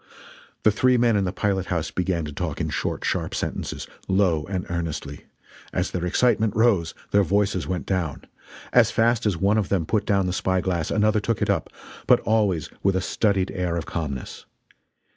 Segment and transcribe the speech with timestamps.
[0.63, 4.45] The three men in the pilot house began to talk in short, sharp sentences, low
[4.45, 5.25] and earnestly.
[5.73, 8.23] As their excitement rose, their voices went down.
[8.73, 11.69] As fast as one of them put down the spy glass another took it up
[12.07, 14.47] but always with a studied air of calmness.